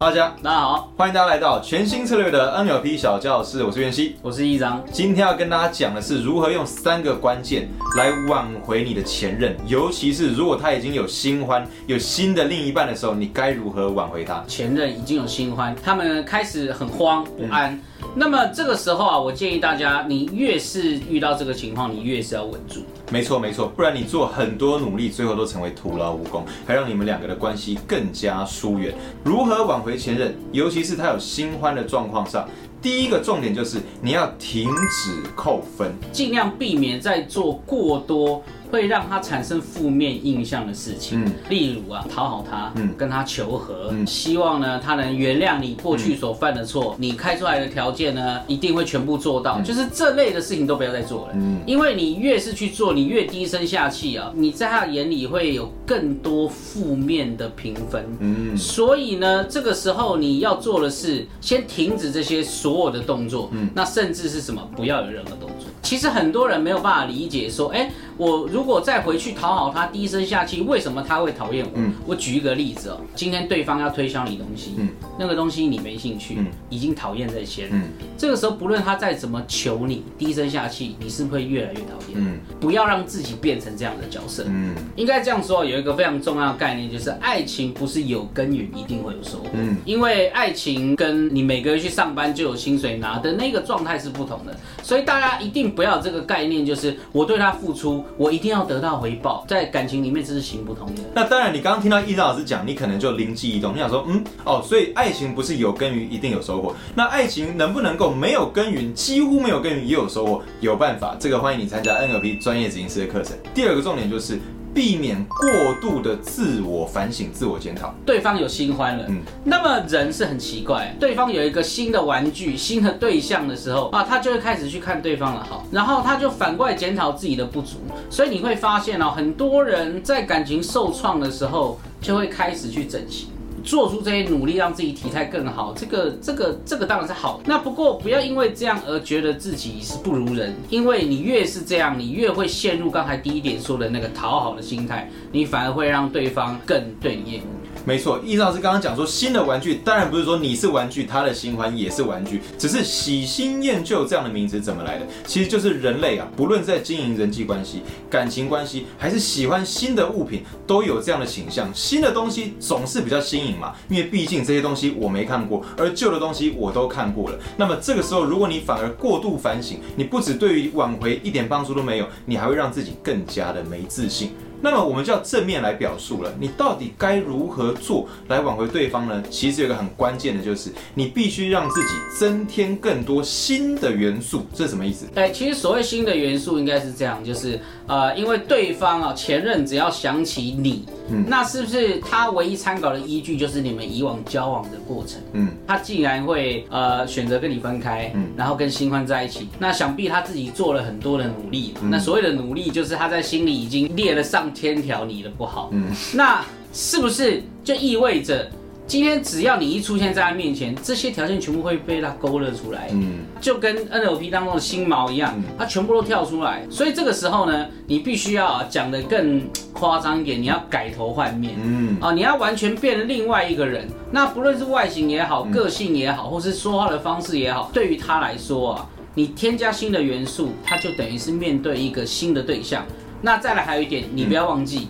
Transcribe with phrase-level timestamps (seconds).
[0.00, 4.14] 大家大家好，欢迎大家来到全新策略的 NLP 小教室，我是袁熙。
[4.22, 4.80] 我是一张。
[4.92, 14.40] 今天要跟大家讲的是如何用三个关键来挽回你的前任，尤其是如果他已经有新欢、有新的另一半的时候，你该如何挽回他？
[14.46, 17.76] 前任已经有新欢，他们开始很慌不安。
[18.14, 22.80] 那么这个时候啊，我建议大家，你越是遇到这个情况，你越是要稳住。
[23.10, 28.94] 没错没错，不然你做很多努力，最后都成为徒劳无功，还让你们两个的关系更加疏远。
[29.24, 32.48] 如何挽回前任，尤其是他有新欢的状况上，
[32.82, 38.42] 第一个重点就是你要停止扣分，尽量避免在做过多。
[38.70, 65.68] 会让他产生负面印象的事情，嗯，例如啊，讨好他，嗯，跟他求和，嗯，希望呢他能原谅你过去所犯的错，你开出来的条件呢一定会全部做到，就是这类的事情都不要再做了，嗯，因为你越是去做，你越低声下气啊，你在他的眼里会有更多负面的评分，嗯，所以呢，这个时候你要做的是先停止这些所有的动作，嗯，那甚至是什么，不要有任何动作。
[65.80, 71.80] 其实很多人没有办法理解，说，哎，我如果再回去讨好他，低声下气，为什么他会讨厌我？
[72.04, 74.74] 我举一个例子哦，今天对方要推销你东西，
[75.16, 76.36] 那个东西你没兴趣，
[76.68, 77.70] 已经讨厌在先，
[78.18, 82.40] 这个时候不论他再怎么求你，低声下气，你是会越来越讨厌。
[82.60, 84.44] 不要让自己变成这样的角色。
[84.48, 89.50] 嗯，应该这样说，有一个非常重要的概念，就是爱情不是有根源一定会有收获。
[89.52, 95.68] 嗯，因为爱情跟你每个月去上班就有薪水拿的那个状态是不同的，所以大家一定。
[95.68, 101.02] 不要这个概念，就是我对他付出，我一定要得到回报，在感情里面这是行不通的。
[101.14, 110.42] 那当然，你刚刚听到易章老师讲，你可能就灵机一动，你想说，嗯，哦，所以爱情不是有耕耘一定有收获，那爱情能不能够没有耕耘，几乎没有耕耘也有收获？
[110.60, 113.36] 有办法，这个欢迎你参加 NLP 专业执行师的课程。
[113.54, 114.38] 第二个重点就是。
[114.78, 117.92] 避免过度的自我反省、自我检讨。
[118.06, 127.78] 对方有新欢了，嗯，那么人是很奇怪，对方有一个新的玩具、新的对象的时候啊，他就会开始去看对方的好，然后他就反过来检讨自己的不足。
[128.08, 133.30] 所以你会发现哦，很多人在感情受创的时候，就会开始去整形。
[133.68, 137.38] 做出这些努力，让自己体态更好，这个、这个、这个当然是好。
[137.44, 147.57] 那不过不要因为这样而觉得自己是不如人，因为你越是这样，你越会陷入刚才第一点说的那个讨好的心态，你反而会让对方更对你厌恶。
[147.88, 155.06] 没错，易老师刚刚讲说，新的玩具当然不是说你是玩具，他的新欢也是玩具，只是喜新厌旧这样的名词怎么来的？
[155.26, 161.66] 其实就是人类啊，不论在经营人际关系、感情关系，还是喜欢新的物品，都有这样的倾向。
[161.74, 167.38] 新的东西总是比较新颖嘛，因为毕竟这些东西我没看过，而旧的东西我都看过了。
[167.56, 174.32] 那么这个时候，如果你反而过度反省，你不止对于挽回一点帮助都没有，你还会让自己更加的没自信。
[174.60, 179.22] 那么我们就要正面来表述了，你到底该如何做来挽回对方呢？
[179.30, 181.88] 其实有一个很关键的，就是你必须让自己
[182.18, 184.46] 增添更多新的元素。
[184.54, 185.06] 这是什么意思？
[185.14, 195.18] 哎，其实所谓新的元素应该是这样，就是呃，因为对方啊前任只要想起你，嗯，那是不是他唯一参考的依据就是你们以往交往的过程？
[195.32, 201.72] 嗯，他既然会呃选择跟你分开，嗯，然后跟新欢在一起，那想必他自己做了很多的努力。
[201.80, 204.52] 那所谓的努力，就是他在心里已经列了上。
[204.58, 208.50] 千条你的不好，嗯，那是不是就意味着
[208.88, 216.66] 今天只要你一出现在他面前，这些条件全部会被他勾勒出来，嗯，就跟 NLP 当中的新毛一样，它全部都跳出来。
[216.70, 223.86] 所以这个时候呢，你必须要讲的更夸张一点，你要改头换面，嗯，啊，你要完全变另外一个人。
[224.10, 232.86] 那不论是外形也好，个性也好，或是说话的方式也好，对于他来说啊，你添加新的元素，他就等于是面对一个新的对象。
[233.20, 234.88] 那再来还有一点，你不要忘记，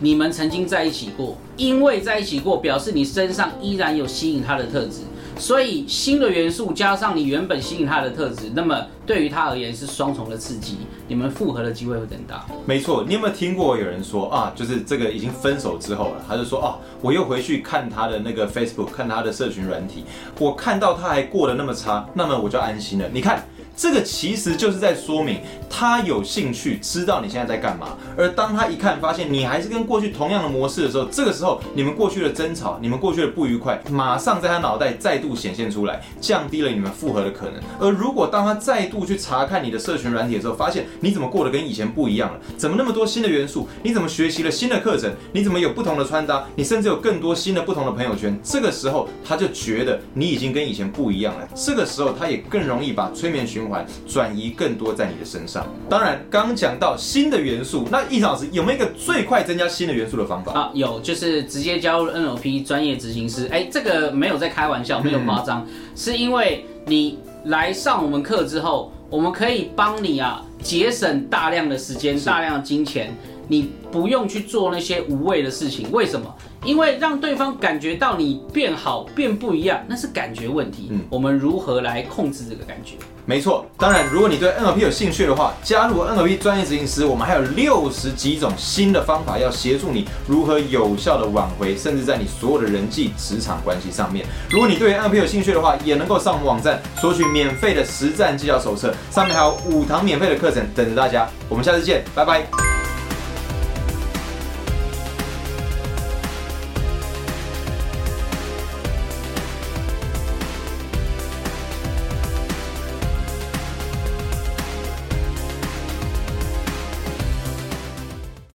[0.00, 5.00] 你们曾经在一起过，因为在一起过，表示你身上依然有吸引他的特质，
[5.36, 12.46] 所以新的元素加上你原本吸引他的特质，那么对于他而言是双重的刺激，你们复合的机会会更大。
[12.64, 20.04] 没错，你有没有听过有人说啊，就是这个已经分手之后了，他就说哦，我又回去看他的那个 Facebook，看他的社群软体，
[20.38, 23.08] 我看到他还过得那么差，那么我就安心了。
[23.12, 23.44] 你看。
[23.78, 25.40] 这个其实就是在说明
[25.70, 37.54] 他有兴趣知道你现在在干嘛，而当他一看发现你还是跟过去同样的模式的时候，这个时候你们过去的争吵，你们过去的不愉快，马上在他脑袋再度显现出来，降低了你们复合的可能。
[37.78, 51.46] 而如果当他再度去查看你的社群软体的时候，发现你怎么过得跟以前不一样了，怎么那么多新的元素，你怎么学习了新的课程，你怎么有不同的穿搭，你甚至有更多新的不同的朋友圈，这个时候他就觉得你已经跟以前不一样了。
[51.54, 53.67] 这个时候他也更容易把催眠循环。
[53.68, 55.66] 循环，转移更多在你的身上。
[55.88, 60.70] 当然，刚讲到新的元素，那易老师有没有一个最快增加新的元素的方法啊？
[60.72, 63.46] 有，就是直接加入 NLP 专业执行师。
[63.52, 73.14] 哎，这个没有在开玩笑，没有夸张，是因为你来上我们课之后，我们可以帮你啊节省大量的时间、大量的金钱。
[73.50, 76.34] 你不用去做那些无谓的事情，为什么？
[76.64, 80.88] 因为让对方感觉到你变好、变不一样，那是感觉问题。
[80.90, 82.96] 嗯，我们如何来控制这个感觉？
[83.24, 94.24] 没错，当然，如果你对 NLP 有兴趣的话，加入 NLP 专业执行师，我们还有六十几种新的方法要协助你如何有效的挽回，甚至在你所有的人际职场关系上面。
[94.48, 101.28] 如果你对 NLP 有兴趣的话，也能够上我们网站索取免费的实战技巧手册，上面还有五堂免费的课程等着大家。
[101.50, 102.67] 我们下次见，拜拜。